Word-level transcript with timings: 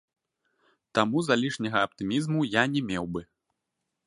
Таму 0.99 1.17
залішняга 1.27 1.79
аптымізму 1.89 2.39
я 2.55 2.63
не 2.73 2.81
меў 2.89 3.05
бы. 3.17 3.21